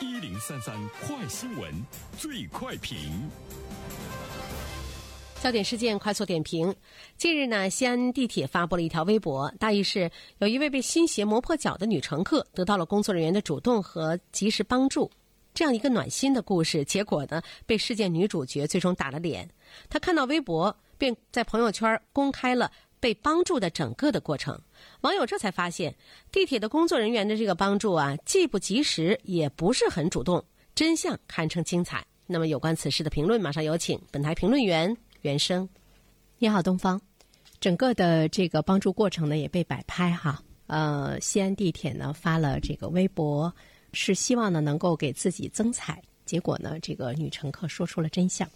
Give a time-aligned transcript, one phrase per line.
[0.00, 1.72] 一零三三快新闻，
[2.16, 3.28] 最快评。
[5.42, 6.72] 焦点事件快速点评。
[7.16, 10.08] 近日呢，西安地铁发布了一条微博，大意是
[10.38, 15.10] 有一位被新鞋磨破脚的女乘客得到了工作人员的主动和及时帮助，
[15.52, 16.84] 这样一个暖心的故事。
[16.84, 19.48] 结果呢，被事件女主角最终打了脸。
[19.90, 22.70] 她看到微博，便在朋友圈公开了
[23.00, 24.60] 被帮助的整个的过程。
[25.00, 25.94] 网友这才发现，
[26.30, 30.44] 地铁的工作人员的这个帮助啊，既不及时，也不是很主动，
[30.74, 32.06] 真相堪称精彩。
[32.26, 34.96] 那么，有关此事的评论，马上有请本台评论员。
[35.22, 35.68] 原声，
[36.38, 37.00] 你好，东方。
[37.58, 40.40] 整个的这个帮助过程呢，也被摆拍哈。
[40.68, 43.52] 呃，西安地铁呢发了这个微博，
[43.92, 46.00] 是希望呢能够给自己增彩。
[46.24, 48.48] 结果呢，这个女乘客说出了真相。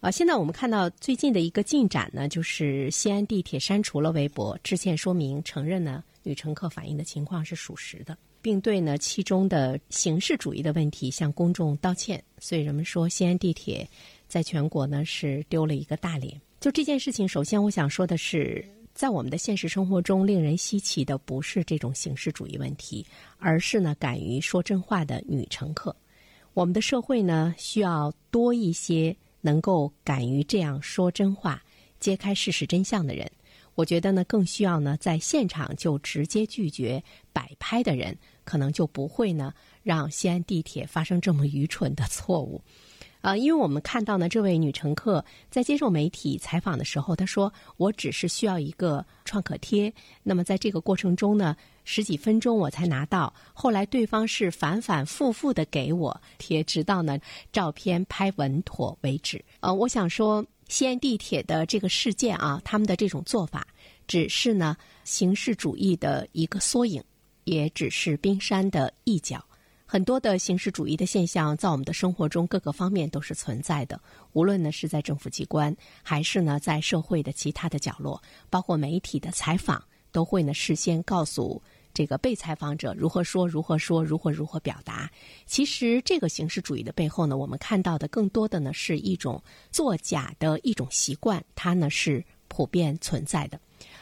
[0.00, 12.22] 啊，现在我们看到最近的一个进展呢，就是西安地铁删除了微博，致歉说明，承认呢女乘客反映的情况是属实的，并对呢其中的形式主义的问题向公众道歉。
[12.38, 13.88] 所以人们说，西安地铁。
[14.28, 16.38] 在全国呢是丢了一个大脸。
[16.60, 23.06] 就这件事情，首先我想说的是，在我们的现实生活中，令人稀奇的不是这种形式主义问题，
[23.38, 25.96] 而是呢敢于说真话的女乘客。
[26.52, 31.62] 我们的社会呢需要多一些能够敢于这样说真话、
[32.00, 33.30] 揭开事实真相的人。
[33.74, 42.60] 我觉得呢更需要呢在现场就直接拒绝摆拍的人，可能就不会呢让西安地铁发生这么愚蠢的错误。
[43.20, 49.92] 啊，因为我们看到呢，这位女乘客在接受媒体采访的时候，她说：“我只是需要一个创可贴。
[50.22, 51.56] 那么在这个过程中呢，
[51.90, 53.32] 十几分钟我才拿到。
[53.54, 57.18] 后来对方是反反复复的给我贴，直到呢
[57.50, 63.66] 照片拍稳妥为止。”呃，我想说，西安地铁的这个事件啊，他们的这种做法，
[64.06, 67.02] 只是呢形式主义的一个缩影，
[67.44, 69.42] 也只是冰山的一角。
[69.86, 73.98] 很多的形式主义的现象在我们的生活中各个方面都是存在的，
[74.34, 79.82] 无论呢是在政府机关，还是呢在社会的其他的角落，包括媒体的采访，
[80.12, 81.62] 都会呢事先告诉
[81.98, 85.10] 这个被采访者如何说、如何说、如何如何表达。
[85.46, 89.42] 其实这个形式主义的背后呢，我们看到的更多的呢是一种
[89.72, 93.58] 作假的一种习惯，它呢是普遍存在的。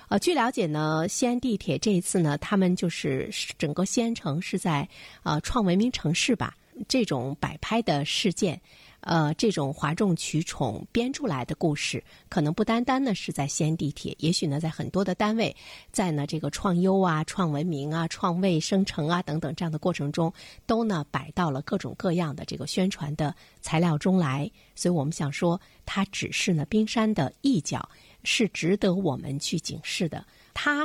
[0.08, 4.86] 呃，据了解呢，西安地铁这一次呢，他们就是整个西安城是在
[5.22, 6.54] 呃创文明城市吧，
[6.86, 8.60] 这种摆拍的事件，
[9.00, 15.54] 呃，这种哗众取宠编出来的故事，可能不单单呢是在西安地铁，也许呢在很多的单位，
[15.92, 20.32] 在呢这个创优啊、创文明啊、创卫生城啊等等这样的过程中，
[20.66, 27.88] 都呢摆到了各种各样的这个宣传的材料中来，所以我们想说，它只是呢冰山的一角。
[28.28, 30.84] 是值得我们去警示的，它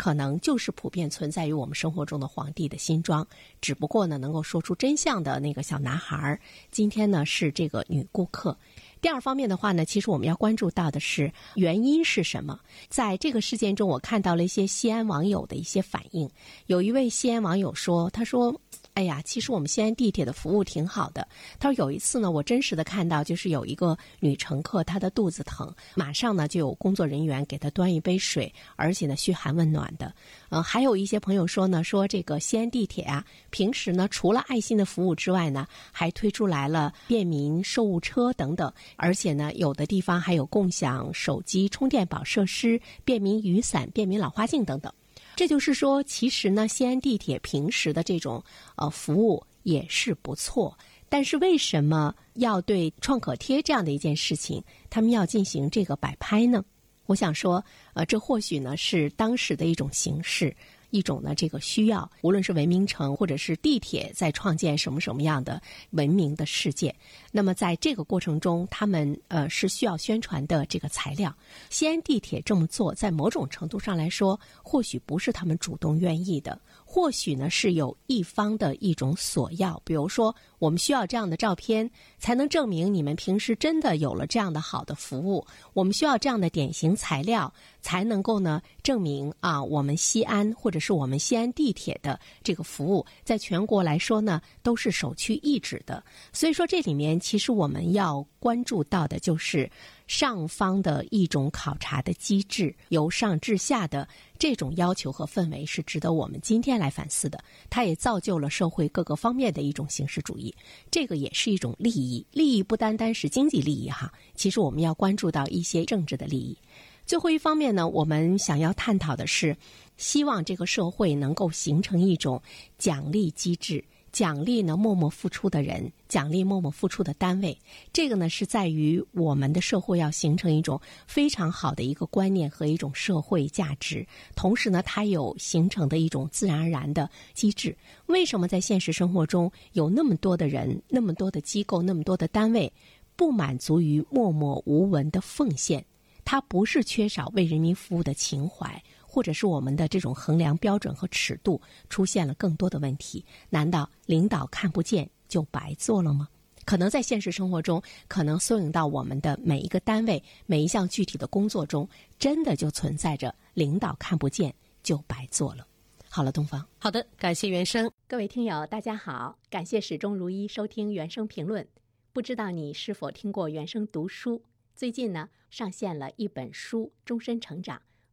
[0.00, 3.26] 可能就是普遍存在于我们生活中的皇帝的新装，
[3.60, 6.40] 只不过呢，能够说出真相的那个小男孩儿，
[6.70, 8.56] 今天呢是这个女顾客。
[9.02, 12.58] 第二方面的话呢，其实我们要关注到的是原因是什么。
[12.88, 16.30] 在这个事件中，我看到了一些西安网友的一些反应。
[16.64, 18.58] 有一位西安网友说：“他说。”
[19.00, 21.26] 哎呀，其实我们西安地铁的服务挺好的。
[21.58, 30.14] 他说有一次呢，我真实的看到，就是有一个女乘客，她的肚子疼，马上呢就有工作人员给她端一杯水，而且呢嘘寒问暖的。
[30.50, 44.92] 呃，还有一些朋友说呢，说这个西安地铁啊，平时呢除了爱心的服务之外呢，还推出来了便民售物车等等，而且呢有的地方还有共享手机充电宝设施、便民雨伞、便民老花镜等等。
[45.40, 48.44] 这就是说，其实呢，西安地铁平时的这种
[48.76, 50.76] 呃服务也是不错，
[51.08, 56.62] 但是为什么要对创可贴这样的一件事情，他们要进行这个摆拍呢？
[57.06, 57.64] 我想说，
[57.94, 60.54] 呃，这或许呢是当时的一种形式。
[60.90, 66.94] 一种呢，这个需要，无论是文明城或者是地铁，在创建什么什么样的文明的世界。
[67.32, 71.34] 那么在这个过程中，他们呃是需要宣传的这个材料。
[71.70, 76.58] 西安地铁这么做，在某种程度上来说，或许不是他们主动愿意的，
[76.92, 79.80] 或许呢是有一方的一种索要。
[79.84, 81.88] 比如说，我们需要这样的照片，
[82.18, 85.46] 才能证明你们平时真的有了这样的好的服务。
[85.72, 87.52] 我们需要这样的典型材料。
[87.82, 96.04] 才能够呢证明啊，我们西安或者是我们西安地铁的这个服务，在全国来说呢都是首屈一指的。
[96.30, 99.70] 所以说这里面其实我们要关注到的就是
[100.10, 104.08] 上方的一种考察的机制，由上至下的
[104.40, 107.40] 这种要求和氛围是值得我们今天来反思的。
[107.70, 110.52] 它也造就了社会各个方面的一种形式主义，
[110.90, 112.26] 这个也是一种利益。
[112.32, 116.58] 利益不单单是经济利益哈，其实我们要关注到一些政治的利益。
[117.06, 119.56] 最后一方面呢，我们想要探讨的是，
[119.96, 122.42] 希望这个社会能够形成一种
[122.78, 127.56] 奖励机制，奖励呢默默付出的人，奖励默默付出的单位。
[127.92, 137.76] 这个呢是在于我们的社会要形成一种非常好的一个观念和一种社会价值，同时呢，它有形成的一种自然而然的机制。
[138.06, 142.72] 为什么在现实生活中有那么多的人、那么多的机构、那么多的单位
[143.16, 145.84] 不满足于默默无闻的奉献？
[146.24, 148.82] 它不是缺少为人民服务的情怀。
[149.10, 153.24] 或者是我们的这种衡量标准和尺度出现了更多的问题？
[153.48, 156.28] 难道领导看不见就白做了吗？
[156.64, 161.88] 可能在现实生活中，可能缩影到我们的每一个单位、每一项具体的工作中，
[162.20, 164.54] 真的就存在着领导看不见
[164.84, 165.66] 就白做了。
[166.08, 171.66] 好了，东方，好的，感谢原生，各位听友，大家好，感谢始终如一收听原生评论。
[172.12, 174.40] 不知道你是否听过原生读书？
[174.76, 177.76] 最近呢，上线了一本书《终身成长》。